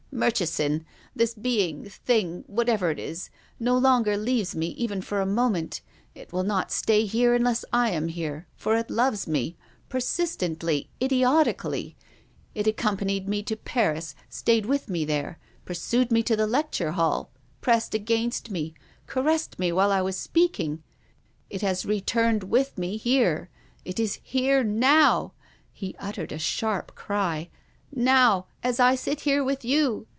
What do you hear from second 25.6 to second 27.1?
he uttered a sharp